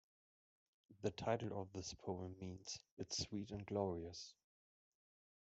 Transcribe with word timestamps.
The 1.03 1.11
title 1.11 1.61
of 1.61 1.71
this 1.73 1.93
poem 1.93 2.35
means 2.41 2.79
'It 2.97 3.11
is 3.11 3.17
sweet 3.19 3.51
and 3.51 3.63
glorious'. 3.67 4.33